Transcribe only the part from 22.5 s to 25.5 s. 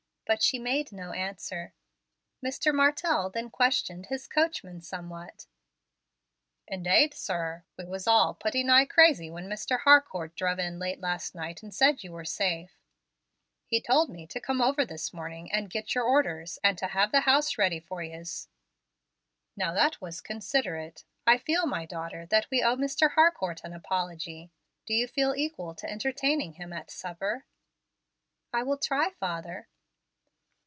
owe Mr. Harcourt an apology. Do you feel